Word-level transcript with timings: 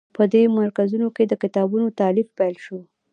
په 0.15 0.23
دې 0.33 0.43
مرکزونو 0.57 1.07
کې 1.15 1.23
د 1.27 1.33
کتابونو 1.43 1.85
تألیف 1.99 2.27
پیل 2.37 2.55
شو. 2.65 2.79